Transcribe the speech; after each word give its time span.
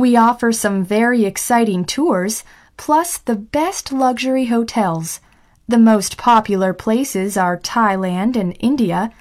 We 0.00 0.16
offer 0.16 0.50
some 0.50 0.82
very 0.82 1.26
exciting 1.26 1.84
tours, 1.84 2.42
plus 2.78 3.18
the 3.18 3.36
best 3.36 3.92
luxury 3.92 4.46
hotels. 4.46 5.20
The 5.68 5.76
most 5.76 6.16
popular 6.16 6.72
places 6.72 7.36
are 7.36 7.58
Thailand 7.58 8.34
and 8.34 8.56
India. 8.60 9.12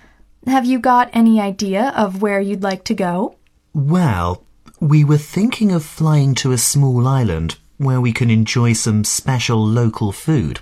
Have 0.47 0.63
you 0.63 0.79
got 0.79 1.09
any 1.11 1.41
idea 1.41 1.91
of 1.97 2.21
where 2.21 2.39
you'd 2.39 2.63
like 2.63 2.85
to 2.85 2.93
go? 2.93 3.35
Well, 3.73 4.45
we 4.79 5.03
were 5.03 5.17
thinking 5.17 5.73
of 5.73 5.83
flying 5.83 6.33
to 6.35 6.53
a 6.53 6.57
small 6.57 7.05
island 7.05 7.57
where 7.75 7.99
we 7.99 8.13
can 8.13 8.29
enjoy 8.29 8.71
some 8.71 9.03
special 9.03 9.61
local 9.61 10.13
food. 10.13 10.61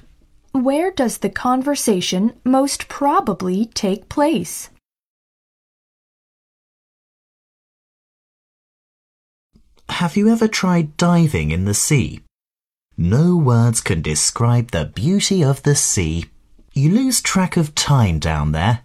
Where 0.52 0.90
does 0.90 1.20
the 1.20 1.30
conversation 1.30 2.34
most 2.44 2.88
probably 2.88 3.68
take 3.68 4.10
place? 4.10 4.72
Have 9.98 10.16
you 10.16 10.30
ever 10.30 10.48
tried 10.48 10.96
diving 10.96 11.50
in 11.50 11.66
the 11.66 11.74
sea? 11.74 12.22
No 13.00 13.36
words 13.36 13.82
can 13.82 14.04
describe 14.04 14.70
the 14.70 14.86
beauty 14.86 15.44
of 15.44 15.64
the 15.64 15.74
sea. 15.74 16.26
You 16.74 16.92
lose 16.92 17.20
track 17.20 17.58
of 17.58 17.74
time 17.74 18.20
down 18.20 18.52
there. 18.52 18.82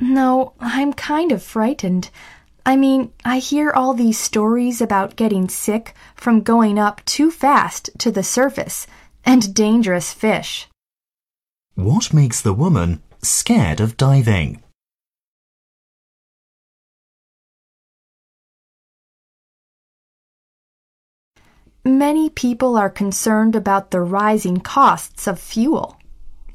No, 0.00 0.54
I'm 0.58 0.94
kind 0.94 1.30
of 1.30 1.44
frightened. 1.44 2.10
I 2.66 2.74
mean, 2.74 3.12
I 3.24 3.38
hear 3.38 3.70
all 3.70 3.94
these 3.94 4.18
stories 4.18 4.80
about 4.80 5.14
getting 5.14 5.48
sick 5.48 5.94
from 6.16 6.40
going 6.40 6.76
up 6.76 7.04
too 7.04 7.30
fast 7.30 7.90
to 7.98 8.10
the 8.10 8.24
surface 8.24 8.88
and 9.24 9.54
dangerous 9.54 10.12
fish. 10.12 10.66
What 11.76 12.12
makes 12.12 12.40
the 12.40 12.52
woman 12.52 13.00
scared 13.22 13.78
of 13.78 13.96
diving? 13.96 14.60
Many 21.84 22.30
people 22.30 22.76
are 22.76 22.88
concerned 22.88 23.56
about 23.56 23.90
the 23.90 24.00
rising 24.00 24.60
costs 24.60 25.26
of 25.26 25.40
fuel. 25.40 25.96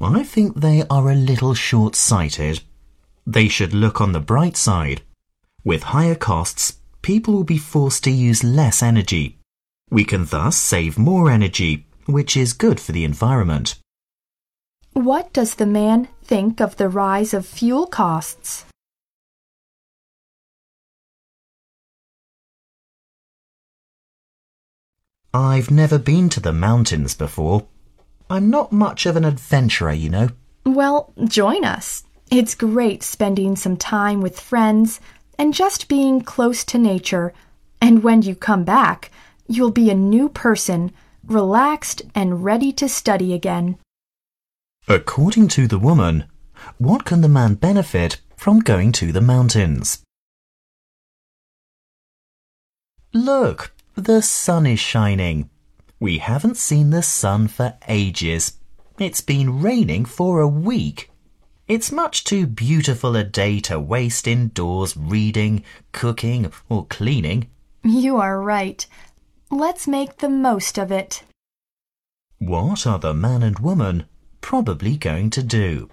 I 0.00 0.22
think 0.22 0.56
they 0.56 0.84
are 0.88 1.10
a 1.10 1.14
little 1.14 1.52
short 1.52 1.94
sighted. 1.94 2.62
They 3.26 3.48
should 3.48 3.74
look 3.74 4.00
on 4.00 4.12
the 4.12 4.20
bright 4.20 4.56
side. 4.56 5.02
With 5.64 5.92
higher 5.94 6.14
costs, 6.14 6.78
people 7.02 7.34
will 7.34 7.44
be 7.44 7.58
forced 7.58 8.04
to 8.04 8.10
use 8.10 8.42
less 8.42 8.82
energy. 8.82 9.38
We 9.90 10.04
can 10.04 10.24
thus 10.24 10.56
save 10.56 10.96
more 10.96 11.30
energy, 11.30 11.86
which 12.06 12.34
is 12.34 12.54
good 12.54 12.80
for 12.80 12.92
the 12.92 13.04
environment. 13.04 13.74
What 14.94 15.34
does 15.34 15.56
the 15.56 15.66
man 15.66 16.08
think 16.24 16.58
of 16.60 16.76
the 16.76 16.88
rise 16.88 17.34
of 17.34 17.44
fuel 17.44 17.86
costs? 17.86 18.64
I've 25.38 25.70
never 25.70 26.00
been 26.00 26.28
to 26.30 26.40
the 26.40 26.52
mountains 26.52 27.14
before. 27.14 27.68
I'm 28.28 28.50
not 28.50 28.72
much 28.72 29.06
of 29.06 29.14
an 29.14 29.24
adventurer, 29.24 29.92
you 29.92 30.10
know. 30.10 30.30
Well, 30.66 31.12
join 31.26 31.64
us. 31.64 32.02
It's 32.28 32.56
great 32.56 33.04
spending 33.04 33.54
some 33.54 33.76
time 33.76 34.20
with 34.20 34.40
friends 34.40 34.98
and 35.38 35.54
just 35.54 35.86
being 35.86 36.22
close 36.22 36.64
to 36.64 36.76
nature. 36.76 37.32
And 37.80 38.02
when 38.02 38.22
you 38.22 38.34
come 38.34 38.64
back, 38.64 39.12
you'll 39.46 39.70
be 39.70 39.90
a 39.90 39.94
new 39.94 40.28
person, 40.28 40.90
relaxed 41.24 42.02
and 42.16 42.42
ready 42.42 42.72
to 42.72 42.88
study 42.88 43.32
again. 43.32 43.78
According 44.88 45.46
to 45.48 45.68
the 45.68 45.78
woman, 45.78 46.24
what 46.78 47.04
can 47.04 47.20
the 47.20 47.28
man 47.28 47.54
benefit 47.54 48.20
from 48.34 48.58
going 48.58 48.90
to 48.92 49.12
the 49.12 49.20
mountains? 49.20 50.02
Look, 53.14 53.72
the 54.04 54.22
sun 54.22 54.64
is 54.64 54.78
shining. 54.78 55.50
We 55.98 56.18
haven't 56.18 56.56
seen 56.56 56.90
the 56.90 57.02
sun 57.02 57.48
for 57.48 57.76
ages. 57.88 58.52
It's 58.96 59.20
been 59.20 59.60
raining 59.60 60.04
for 60.04 60.40
a 60.40 60.46
week. 60.46 61.10
It's 61.66 61.90
much 61.90 62.22
too 62.22 62.46
beautiful 62.46 63.16
a 63.16 63.24
day 63.24 63.58
to 63.60 63.80
waste 63.80 64.28
indoors 64.28 64.96
reading, 64.96 65.64
cooking, 65.90 66.52
or 66.68 66.86
cleaning. 66.86 67.50
You 67.82 68.18
are 68.18 68.40
right. 68.40 68.86
Let's 69.50 69.88
make 69.88 70.18
the 70.18 70.28
most 70.28 70.78
of 70.78 70.92
it. 70.92 71.24
What 72.38 72.86
are 72.86 73.00
the 73.00 73.14
man 73.14 73.42
and 73.42 73.58
woman 73.58 74.06
probably 74.40 74.96
going 74.96 75.30
to 75.30 75.42
do? 75.42 75.90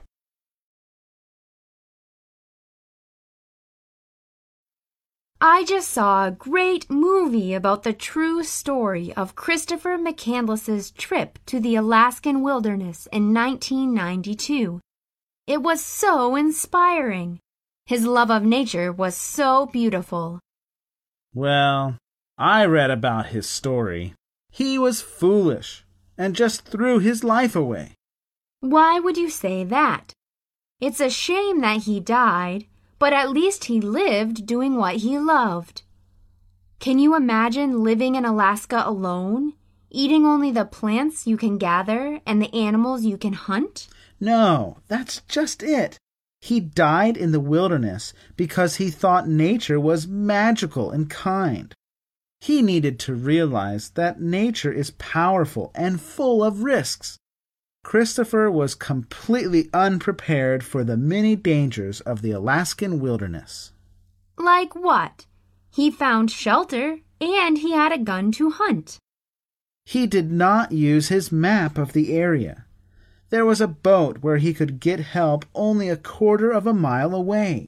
I 5.47 5.63
just 5.63 5.89
saw 5.89 6.25
a 6.25 6.31
great 6.31 6.89
movie 6.89 7.53
about 7.53 7.83
the 7.83 7.93
true 7.93 8.43
story 8.43 9.13
of 9.13 9.35
Christopher 9.35 9.95
McCandless's 9.95 10.89
trip 10.89 11.37
to 11.45 11.59
the 11.59 11.75
Alaskan 11.75 12.41
wilderness 12.41 13.07
in 13.11 13.31
1992. 13.31 14.81
It 15.45 15.61
was 15.61 15.85
so 15.85 16.35
inspiring. 16.35 17.37
His 17.85 18.07
love 18.07 18.31
of 18.31 18.41
nature 18.41 18.91
was 18.91 19.15
so 19.15 19.67
beautiful. 19.67 20.39
Well, 21.35 21.99
I 22.39 22.65
read 22.65 22.89
about 22.89 23.27
his 23.27 23.47
story. 23.47 24.15
He 24.49 24.79
was 24.79 25.03
foolish 25.03 25.85
and 26.17 26.35
just 26.35 26.65
threw 26.65 26.97
his 26.97 27.23
life 27.23 27.55
away. 27.55 27.93
Why 28.61 28.99
would 28.99 29.15
you 29.15 29.29
say 29.29 29.63
that? 29.63 30.11
It's 30.81 30.99
a 30.99 31.11
shame 31.11 31.61
that 31.61 31.83
he 31.83 31.99
died 31.99 32.65
but 32.99 33.13
at 33.13 33.29
least 33.29 33.65
he 33.65 33.81
lived 33.81 34.45
doing 34.45 34.75
what 34.75 34.97
he 34.97 35.17
loved. 35.17 35.83
Can 36.79 36.99
you 36.99 37.15
imagine 37.15 37.83
living 37.83 38.15
in 38.15 38.25
Alaska 38.25 38.83
alone, 38.85 39.53
eating 39.89 40.25
only 40.25 40.51
the 40.51 40.65
plants 40.65 41.25
you 41.25 41.37
can 41.37 41.57
gather 41.57 42.19
and 42.25 42.41
the 42.41 42.53
animals 42.53 43.03
you 43.03 43.17
can 43.17 43.33
hunt? 43.33 43.87
No, 44.19 44.77
that's 44.87 45.21
just 45.27 45.63
it. 45.63 45.97
He 46.41 46.59
died 46.59 47.17
in 47.17 47.31
the 47.31 47.39
wilderness 47.39 48.13
because 48.35 48.75
he 48.75 48.91
thought 48.91 49.27
nature 49.27 49.79
was 49.79 50.07
magical 50.07 50.91
and 50.91 51.09
kind. 51.09 51.73
He 52.39 52.61
needed 52.61 52.99
to 52.99 53.15
realize 53.15 53.89
that 53.91 54.21
nature 54.21 54.71
is 54.71 54.91
powerful 54.91 55.71
and 55.73 55.99
full 55.99 56.43
of 56.43 56.61
risks. 56.61 57.17
Christopher 57.85 58.49
was 58.49 58.73
completely 58.73 59.69
unprepared 59.71 60.63
for 60.63 60.83
the 60.83 60.97
many 60.97 61.35
dangers 61.35 62.01
of 62.01 62.23
the 62.23 62.31
Alaskan 62.31 62.99
wilderness. 62.99 63.73
Like 64.39 64.75
what? 64.75 65.27
He 65.69 65.91
found 65.91 66.31
shelter 66.31 67.01
and 67.21 67.59
he 67.59 67.73
had 67.73 67.91
a 67.91 67.99
gun 67.99 68.31
to 68.33 68.49
hunt. 68.49 68.97
He 69.85 70.07
did 70.07 70.31
not 70.31 70.71
use 70.71 71.09
his 71.09 71.31
map 71.31 71.77
of 71.77 71.93
the 71.93 72.11
area. 72.17 72.65
There 73.29 73.45
was 73.45 73.61
a 73.61 73.67
boat 73.67 74.17
where 74.23 74.37
he 74.37 74.51
could 74.51 74.79
get 74.79 74.99
help 74.99 75.45
only 75.53 75.87
a 75.87 75.95
quarter 75.95 76.49
of 76.49 76.65
a 76.65 76.73
mile 76.73 77.13
away. 77.13 77.67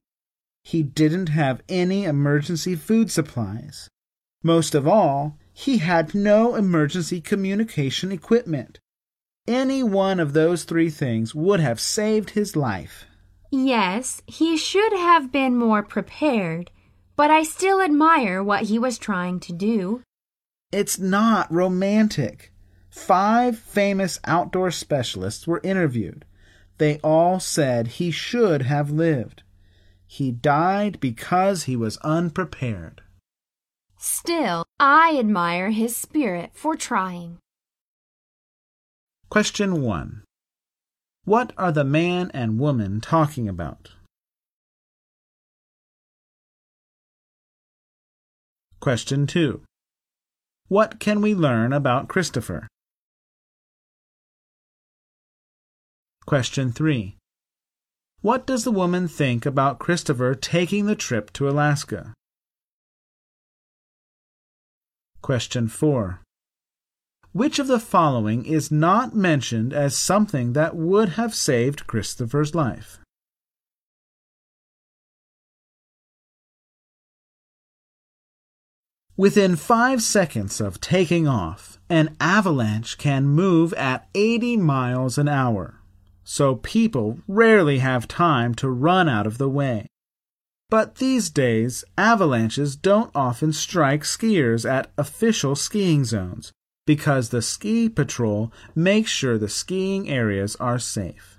He 0.64 0.82
didn't 0.82 1.30
have 1.30 1.62
any 1.70 2.06
emergency 2.06 2.74
food 2.76 3.12
supplies. 3.12 3.88
Most 4.42 4.74
of 4.74 4.88
all, 4.88 5.38
he 5.54 5.78
had 5.78 6.16
no 6.16 6.56
emergency 6.56 7.22
communication 7.22 8.12
equipment. 8.12 8.80
Any 9.48 9.82
one 9.82 10.20
of 10.20 10.34
those 10.34 10.66
three 10.66 10.90
things 10.90 11.34
would 11.34 11.60
have 11.60 11.80
saved 11.80 12.32
his 12.32 12.56
life. 12.56 13.06
Yes, 13.50 14.22
he 14.28 14.58
should 14.58 14.92
have 14.92 15.32
been 15.32 15.56
more 15.56 15.82
prepared, 15.82 16.70
but 17.16 17.32
I 17.32 17.44
still 17.44 17.82
admire 17.82 18.44
what 18.44 18.64
he 18.64 18.78
was 18.78 18.98
trying 18.98 19.40
to 19.42 19.54
do. 19.54 20.02
It's 20.72 21.00
not 21.00 21.52
romantic. 21.52 22.52
Five 22.90 23.58
famous 23.58 24.20
outdoor 24.26 24.72
specialists 24.72 25.48
were 25.48 25.62
interviewed. 25.64 26.26
They 26.78 27.00
all 27.00 27.40
said 27.40 27.88
he 27.88 28.12
should 28.12 28.64
have 28.64 28.92
lived. 28.92 29.44
He 30.06 30.32
died 30.32 31.00
because 31.00 31.64
he 31.64 31.76
was 31.76 31.98
unprepared. 31.98 33.02
Still, 33.98 34.66
I 34.80 35.18
admire 35.18 35.72
his 35.72 35.96
spirit 35.96 36.52
for 36.54 36.76
trying. 36.76 37.40
Question 39.30 39.82
1. 39.82 40.24
What 41.26 41.52
are 41.58 41.74
the 41.74 41.84
man 41.84 42.32
and 42.34 42.58
woman 42.58 43.02
talking 43.02 43.50
about? 43.50 43.92
Question 48.80 49.28
2. 49.28 49.62
What 50.70 51.02
can 51.02 51.22
we 51.22 51.36
learn 51.36 51.74
about 51.74 52.08
Christopher? 52.08 52.68
Question 56.26 56.72
3. 56.72 57.18
What 58.22 58.48
does 58.48 58.64
the 58.64 58.72
woman 58.72 59.10
think 59.10 59.46
about 59.46 59.78
Christopher 59.78 60.36
taking 60.36 60.86
the 60.86 60.96
trip 60.96 61.34
to 61.34 61.50
Alaska? 61.50 62.14
Question 65.22 65.68
4. 65.68 66.22
Which 67.38 67.60
of 67.60 67.68
the 67.68 67.80
following 67.80 68.46
is 68.46 68.72
not 68.72 69.16
mentioned 69.16 69.72
as 69.72 69.96
something 69.96 70.54
that 70.54 70.76
would 70.76 71.10
have 71.10 71.36
saved 71.36 71.86
Christopher's 71.86 72.56
life? 72.56 72.98
Within 79.16 79.56
five 79.56 80.02
seconds 80.02 80.60
of 80.60 80.82
taking 80.82 81.28
off, 81.28 81.78
an 81.92 82.18
avalanche 82.20 82.98
can 82.98 83.28
move 83.28 83.72
at 83.74 84.10
80 84.16 84.58
miles 84.58 85.20
an 85.20 85.28
hour, 85.28 85.80
so 86.24 86.56
people 86.56 87.20
rarely 87.28 87.78
have 87.78 88.08
time 88.08 88.56
to 88.56 88.68
run 88.68 89.08
out 89.08 89.28
of 89.28 89.38
the 89.38 89.48
way. 89.48 89.86
But 90.72 90.96
these 90.96 91.30
days, 91.30 91.86
avalanches 92.00 92.76
don't 92.76 93.12
often 93.14 93.54
strike 93.54 94.02
skiers 94.02 94.68
at 94.68 94.92
official 94.98 95.56
skiing 95.56 96.04
zones 96.04 96.52
because 96.88 97.30
the 97.30 97.42
ski 97.42 97.90
patrol 97.90 98.52
makes 98.74 99.12
sure 99.12 99.38
the 99.38 99.50
skiing 99.50 100.10
areas 100.10 100.56
are 100.56 100.80
safe. 100.80 101.38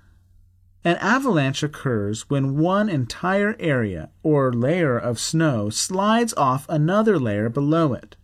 An 0.85 0.95
avalanche 0.97 1.63
occurs 1.63 2.29
when 2.29 2.57
one 2.57 2.87
entire 2.87 3.57
area 3.59 4.11
or 4.23 4.53
layer 4.53 4.97
of 4.97 5.19
snow 5.19 5.69
slides 5.69 6.35
off 6.37 6.67
another 6.69 7.19
layer 7.19 7.49
below 7.49 7.93
it. 7.93 8.15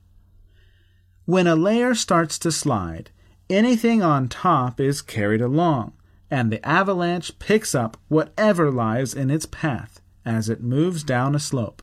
When 1.26 1.48
a 1.48 1.56
layer 1.56 1.96
starts 1.96 2.38
to 2.40 2.52
slide, 2.52 3.10
anything 3.50 4.04
on 4.04 4.30
top 4.30 4.80
is 4.80 5.02
carried 5.02 5.42
along, 5.42 5.94
and 6.30 6.52
the 6.52 6.66
avalanche 6.66 7.38
picks 7.40 7.74
up 7.74 7.98
whatever 8.08 8.72
lies 8.72 9.16
in 9.16 9.32
its 9.32 9.48
path 9.48 10.00
as 10.24 10.48
it 10.48 10.62
moves 10.62 11.04
down 11.04 11.34
a 11.34 11.40
slope, 11.40 11.82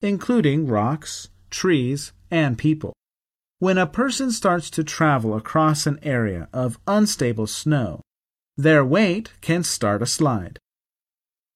including 0.00 0.68
rocks, 0.68 1.30
trees, 1.50 2.12
and 2.30 2.56
people. 2.56 2.92
When 3.60 3.76
a 3.76 3.88
person 3.88 4.30
starts 4.30 4.70
to 4.70 4.84
travel 4.84 5.34
across 5.34 5.86
an 5.86 5.98
area 6.02 6.48
of 6.52 6.78
unstable 6.86 7.48
snow, 7.48 8.02
their 8.56 8.84
weight 8.84 9.32
can 9.40 9.64
start 9.64 10.00
a 10.00 10.06
slide. 10.06 10.60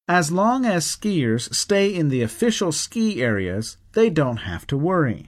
As 0.09 0.33
long 0.33 0.67
as 0.67 0.85
skiers 0.85 1.55
stay 1.55 1.95
in 1.95 2.09
the 2.09 2.23
official 2.23 2.73
ski 2.73 3.23
areas, 3.23 3.77
they 3.93 4.11
don't 4.11 4.39
have 4.39 4.67
to 4.67 4.77
worry. 4.77 5.27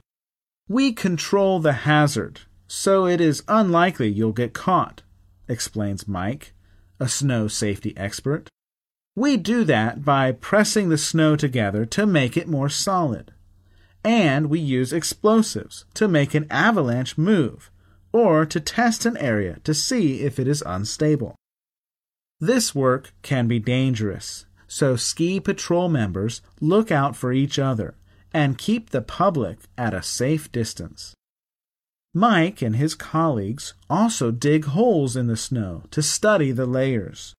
We 0.67 0.91
control 0.91 1.59
the 1.59 1.85
hazard, 1.87 2.41
so 2.67 3.05
it 3.05 3.21
is 3.21 3.43
unlikely 3.47 4.09
you'll 4.09 4.33
get 4.33 4.53
caught, 4.53 5.01
explains 5.47 6.09
Mike, 6.09 6.53
a 6.99 7.07
snow 7.07 7.47
safety 7.47 7.95
expert. 7.95 8.49
We 9.15 9.37
do 9.37 9.63
that 9.63 10.03
by 10.03 10.33
pressing 10.33 10.89
the 10.89 10.97
snow 10.97 11.37
together 11.37 11.85
to 11.85 12.05
make 12.05 12.35
it 12.35 12.49
more 12.49 12.67
solid. 12.67 13.31
And 14.05 14.51
we 14.51 14.59
use 14.59 14.93
explosives 14.93 15.85
to 15.95 16.07
make 16.07 16.35
an 16.35 16.45
avalanche 16.51 17.17
move 17.17 17.71
or 18.13 18.45
to 18.45 18.59
test 18.59 19.03
an 19.07 19.17
area 19.17 19.57
to 19.63 19.73
see 19.73 20.21
if 20.21 20.39
it 20.39 20.47
is 20.47 20.63
unstable. 20.63 21.35
This 22.39 22.75
work 22.75 23.13
can 23.23 23.47
be 23.47 23.57
dangerous, 23.57 24.45
so 24.67 24.95
ski 24.95 25.39
patrol 25.39 25.89
members 25.89 26.43
look 26.61 26.91
out 26.91 27.15
for 27.15 27.33
each 27.33 27.57
other 27.57 27.95
and 28.31 28.59
keep 28.59 28.91
the 28.91 29.01
public 29.01 29.57
at 29.75 29.95
a 29.95 30.03
safe 30.03 30.51
distance. 30.51 31.15
Mike 32.13 32.61
and 32.61 32.75
his 32.75 32.93
colleagues 32.93 33.73
also 33.89 34.29
dig 34.29 34.65
holes 34.65 35.15
in 35.15 35.25
the 35.25 35.35
snow 35.35 35.81
to 35.89 36.03
study 36.03 36.51
the 36.51 36.67
layers. 36.67 37.33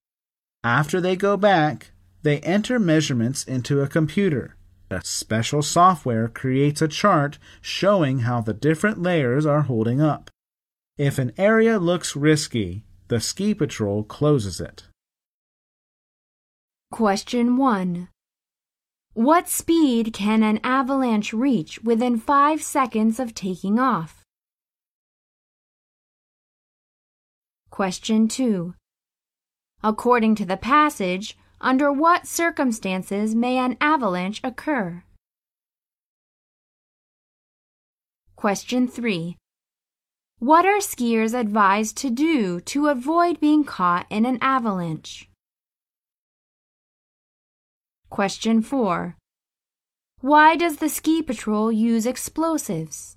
After 0.65 0.99
they 0.99 1.15
go 1.15 1.37
back, 1.37 1.91
they 2.23 2.39
enter 2.41 2.77
measurements 2.77 3.45
into 3.45 3.79
a 3.81 3.87
computer. 3.87 4.56
A 4.89 5.01
special 5.03 5.61
software 5.61 6.29
creates 6.29 6.81
a 6.81 6.87
chart 6.87 7.37
showing 7.61 8.19
how 8.19 8.39
the 8.39 8.53
different 8.53 9.01
layers 9.01 9.45
are 9.45 9.63
holding 9.63 10.01
up. 10.01 10.31
If 10.97 11.19
an 11.19 11.33
area 11.37 11.77
looks 11.77 12.15
risky, 12.15 12.85
the 13.09 13.19
ski 13.19 13.53
patrol 13.53 14.03
closes 14.03 14.61
it. 14.61 14.87
Question 16.89 17.57
1. 17.57 18.07
What 19.13 19.49
speed 19.49 20.13
can 20.13 20.41
an 20.41 20.59
avalanche 20.63 21.33
reach 21.33 21.81
within 21.83 22.17
5 22.17 22.61
seconds 22.61 23.19
of 23.19 23.33
taking 23.33 23.79
off? 23.79 24.23
Question 27.69 28.27
2. 28.27 28.73
According 29.83 30.35
to 30.35 30.45
the 30.45 30.57
passage, 30.57 31.37
under 31.59 31.91
what 31.91 32.27
circumstances 32.27 33.35
may 33.35 33.57
an 33.57 33.77
avalanche 33.81 34.39
occur? 34.43 35.03
Question 38.35 38.87
3. 38.87 39.35
What 40.39 40.65
are 40.65 40.77
skiers 40.77 41.33
advised 41.33 41.97
to 41.97 42.11
do 42.11 42.59
to 42.61 42.87
avoid 42.87 43.39
being 43.39 43.63
caught 43.63 44.05
in 44.11 44.25
an 44.25 44.37
avalanche? 44.39 45.27
Question 48.11 48.61
4. 48.61 49.17
Why 50.21 50.55
does 50.55 50.77
the 50.77 50.89
ski 50.89 51.23
patrol 51.23 51.71
use 51.71 52.05
explosives? 52.05 53.16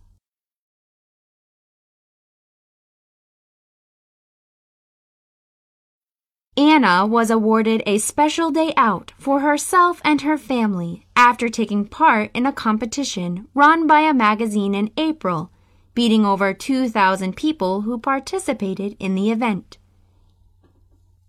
Anna 6.60 7.06
was 7.06 7.30
awarded 7.30 7.82
a 7.86 7.96
special 7.96 8.50
day 8.50 8.74
out 8.76 9.14
for 9.16 9.40
herself 9.40 9.98
and 10.04 10.20
her 10.20 10.36
family 10.36 11.06
after 11.16 11.48
taking 11.48 11.86
part 11.86 12.30
in 12.34 12.44
a 12.44 12.52
competition 12.52 13.48
run 13.54 13.86
by 13.86 14.00
a 14.00 14.12
magazine 14.12 14.74
in 14.74 14.90
April 14.98 15.50
beating 15.94 16.26
over 16.26 16.52
2,000 16.52 17.34
people 17.34 17.80
who 17.80 17.98
participated 17.98 18.94
in 19.00 19.14
the 19.14 19.30
event. 19.30 19.78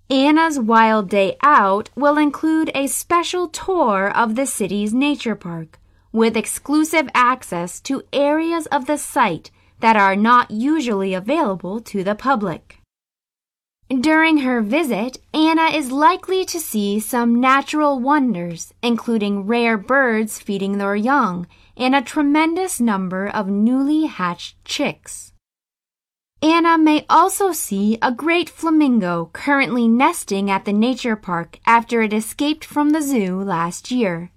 Anna's 0.09 0.59
Wild 0.59 1.07
Day 1.09 1.37
Out 1.41 1.89
will 1.95 2.17
include 2.17 2.69
a 2.75 2.87
special 2.87 3.47
tour 3.47 4.11
of 4.13 4.35
the 4.35 4.45
city's 4.45 4.93
nature 4.93 5.35
park 5.35 5.79
with 6.11 6.35
exclusive 6.35 7.07
access 7.13 7.79
to 7.79 8.03
areas 8.11 8.65
of 8.65 8.85
the 8.85 8.97
site 8.97 9.49
that 9.79 9.95
are 9.95 10.17
not 10.17 10.51
usually 10.51 11.13
available 11.13 11.79
to 11.79 12.03
the 12.03 12.15
public. 12.15 12.80
During 13.99 14.37
her 14.37 14.61
visit, 14.61 15.17
Anna 15.33 15.65
is 15.65 15.91
likely 15.91 16.45
to 16.45 16.61
see 16.61 17.01
some 17.01 17.41
natural 17.41 17.99
wonders, 17.99 18.73
including 18.81 19.45
rare 19.45 19.77
birds 19.77 20.39
feeding 20.39 20.77
their 20.77 20.95
young 20.95 21.45
and 21.75 21.93
a 21.93 22.01
tremendous 22.01 22.79
number 22.79 23.27
of 23.27 23.49
newly 23.49 24.05
hatched 24.05 24.63
chicks. 24.63 25.33
Anna 26.41 26.77
may 26.77 27.05
also 27.09 27.51
see 27.51 27.97
a 28.01 28.13
great 28.13 28.49
flamingo 28.49 29.29
currently 29.33 29.89
nesting 29.89 30.49
at 30.49 30.63
the 30.63 30.73
nature 30.73 31.17
park 31.17 31.59
after 31.65 32.01
it 32.01 32.13
escaped 32.13 32.63
from 32.63 32.91
the 32.91 33.01
zoo 33.01 33.41
last 33.41 33.91
year. 33.91 34.31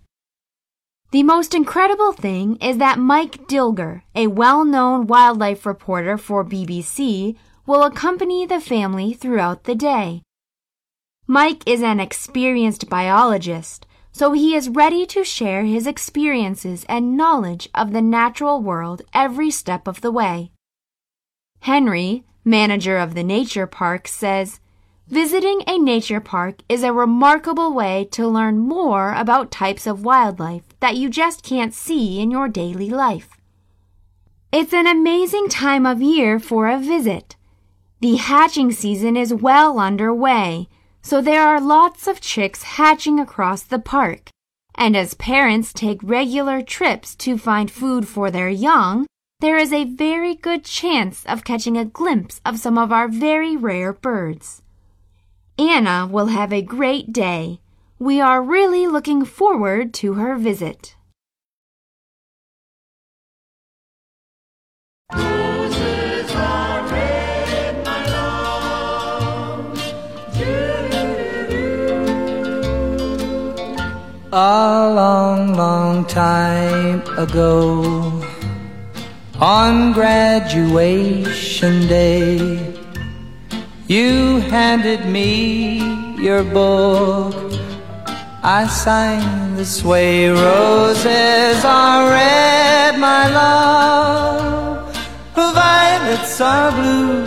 The 1.12 1.22
most 1.22 1.54
incredible 1.54 2.12
thing 2.12 2.56
is 2.56 2.78
that 2.78 2.98
Mike 2.98 3.46
Dilger, 3.46 4.02
a 4.16 4.26
well-known 4.26 5.06
wildlife 5.06 5.64
reporter 5.64 6.18
for 6.18 6.44
BBC, 6.44 7.36
will 7.66 7.82
accompany 7.82 8.46
the 8.46 8.60
family 8.60 9.12
throughout 9.12 9.64
the 9.64 9.74
day. 9.74 10.22
Mike 11.26 11.62
is 11.66 11.82
an 11.82 12.00
experienced 12.00 12.88
biologist 12.88 13.86
so 14.14 14.30
he 14.30 14.54
is 14.54 14.68
ready 14.68 15.04
to 15.04 15.24
share 15.24 15.64
his 15.64 15.88
experiences 15.88 16.86
and 16.88 17.16
knowledge 17.16 17.68
of 17.74 17.92
the 17.92 18.00
natural 18.00 18.62
world 18.62 19.02
every 19.12 19.50
step 19.50 19.88
of 19.88 20.02
the 20.02 20.12
way. 20.12 20.52
Henry, 21.62 22.22
manager 22.44 22.96
of 22.96 23.14
the 23.14 23.24
nature 23.24 23.66
park, 23.66 24.06
says, 24.06 24.60
Visiting 25.08 25.62
a 25.66 25.78
nature 25.78 26.20
park 26.20 26.60
is 26.68 26.84
a 26.84 26.92
remarkable 26.92 27.74
way 27.74 28.06
to 28.12 28.28
learn 28.28 28.56
more 28.56 29.12
about 29.14 29.50
types 29.50 29.84
of 29.84 30.04
wildlife 30.04 30.62
that 30.78 30.96
you 30.96 31.10
just 31.10 31.42
can't 31.42 31.74
see 31.74 32.20
in 32.20 32.30
your 32.30 32.48
daily 32.48 32.90
life. 32.90 33.30
It's 34.52 34.72
an 34.72 34.86
amazing 34.86 35.48
time 35.48 35.84
of 35.84 36.00
year 36.00 36.38
for 36.38 36.68
a 36.68 36.78
visit. 36.78 37.34
The 38.00 38.16
hatching 38.16 38.72
season 38.72 39.16
is 39.16 39.32
well 39.32 39.78
underway, 39.78 40.68
so 41.02 41.20
there 41.20 41.42
are 41.42 41.60
lots 41.60 42.06
of 42.06 42.20
chicks 42.20 42.62
hatching 42.62 43.18
across 43.18 43.62
the 43.62 43.78
park. 43.78 44.30
And 44.74 44.96
as 44.96 45.14
parents 45.14 45.72
take 45.72 46.00
regular 46.02 46.60
trips 46.60 47.14
to 47.16 47.38
find 47.38 47.70
food 47.70 48.08
for 48.08 48.30
their 48.30 48.48
young, 48.48 49.06
there 49.40 49.58
is 49.58 49.72
a 49.72 49.84
very 49.84 50.34
good 50.34 50.64
chance 50.64 51.24
of 51.26 51.44
catching 51.44 51.76
a 51.76 51.84
glimpse 51.84 52.40
of 52.44 52.58
some 52.58 52.78
of 52.78 52.90
our 52.90 53.08
very 53.08 53.56
rare 53.56 53.92
birds. 53.92 54.62
Anna 55.58 56.08
will 56.10 56.26
have 56.26 56.52
a 56.52 56.62
great 56.62 57.12
day. 57.12 57.60
We 57.98 58.20
are 58.20 58.42
really 58.42 58.86
looking 58.86 59.24
forward 59.24 59.94
to 59.94 60.14
her 60.14 60.36
visit. 60.36 60.93
A 74.36 74.90
long, 74.92 75.54
long 75.54 76.04
time 76.06 77.02
ago, 77.16 78.20
on 79.38 79.92
graduation 79.92 81.86
day, 81.86 82.74
you 83.86 84.40
handed 84.50 85.06
me 85.06 85.78
your 86.20 86.42
book. 86.42 87.32
I 88.42 88.66
signed 88.66 89.56
this 89.56 89.84
way, 89.84 90.30
roses 90.30 91.64
are 91.64 92.10
red, 92.10 92.98
my 92.98 93.28
love 93.28 93.94
violets 95.54 96.40
are 96.40 96.72
blue. 96.72 97.24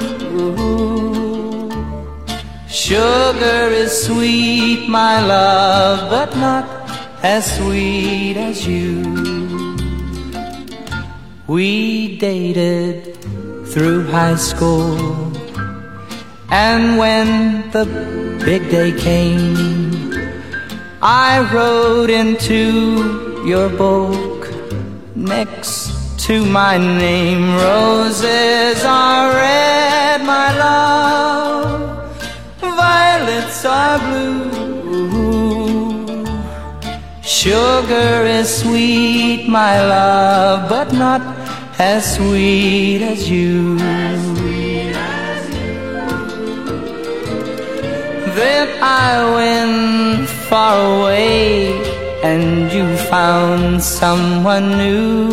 Sugar 2.68 3.70
is 3.84 3.92
sweet, 4.06 4.88
my 4.90 5.26
love, 5.26 6.10
but 6.10 6.36
not 6.38 6.87
as 7.24 7.58
sweet 7.58 8.38
as 8.38 8.68
you. 8.68 9.04
We 11.48 12.18
dated 12.18 13.18
through 13.68 14.08
high 14.08 14.36
school, 14.36 14.98
and 16.50 16.98
when 16.98 17.72
the 17.72 17.86
big 18.46 18.70
day 18.70 18.92
came, 18.92 20.14
I 21.02 21.50
rode 21.54 22.10
into 22.10 23.44
your 23.46 23.70
book 23.70 24.54
next 25.16 26.20
to 26.28 26.46
my 26.46 26.78
name. 26.78 27.56
Roses 27.56 28.84
are 28.84 29.34
red, 29.34 30.22
my 30.24 30.58
love, 30.58 32.20
violets 32.60 33.64
are 33.66 34.00
blue. 34.00 34.67
Sugar 37.48 38.26
is 38.28 38.50
sweet, 38.60 39.48
my 39.48 39.80
love, 39.80 40.68
but 40.68 40.92
not 40.92 41.22
as 41.80 42.16
sweet 42.18 43.02
as 43.02 43.30
you. 43.32 43.78
Then 48.36 48.68
I 48.84 49.12
went 49.38 50.28
far 50.28 50.76
away 51.00 51.72
and 52.22 52.70
you 52.70 52.86
found 53.08 53.82
someone 53.82 54.68
new. 54.78 55.32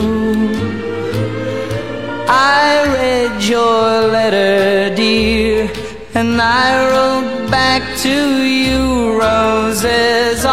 I 2.29 2.65
read 2.95 3.43
your 3.43 4.07
letter, 4.17 4.95
dear, 4.95 5.69
and 6.15 6.41
I 6.41 6.69
wrote 6.91 7.51
back 7.51 7.83
to 8.05 8.17
you. 8.45 9.19
Roses 9.19 10.44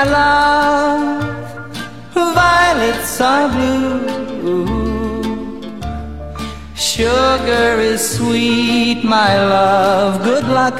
my 0.00 0.06
love, 0.08 1.74
violets 2.14 3.20
are 3.20 3.48
blue. 3.52 4.64
Sugar 6.74 7.76
is 7.90 8.16
sweet, 8.16 9.04
my 9.04 9.36
love. 9.36 10.24
Good 10.24 10.44
luck, 10.44 10.76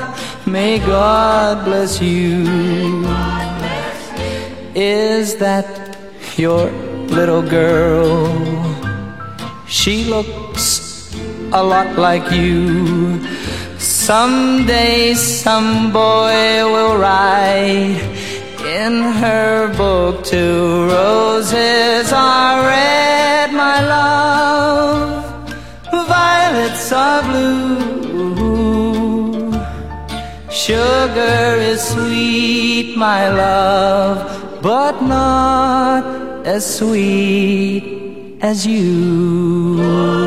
may 0.46 0.78
God 0.78 1.66
bless 1.66 2.00
you. 2.00 3.04
Is 4.74 5.36
that 5.36 5.68
your 6.38 6.70
little 7.18 7.42
girl? 7.42 8.24
She 9.66 10.04
looks 10.04 11.14
a 11.52 11.62
lot 11.62 11.98
like 11.98 12.32
you. 12.32 13.20
Someday 13.78 15.12
some 15.12 15.92
boy 15.92 16.64
will 16.72 16.96
write 16.96 18.19
in 18.64 19.02
her 19.02 19.72
book 19.76 20.24
two 20.24 20.86
roses 20.86 22.12
are 22.12 22.62
red, 22.62 23.52
my 23.52 23.80
love, 23.86 25.24
violets 25.90 26.92
are 26.92 27.22
blue. 27.22 27.90
Sugar 30.50 31.56
is 31.70 31.80
sweet, 31.82 32.96
my 32.96 33.30
love, 33.30 34.62
but 34.62 35.00
not 35.02 36.04
as 36.46 36.78
sweet 36.78 38.38
as 38.42 38.66
you. 38.66 40.20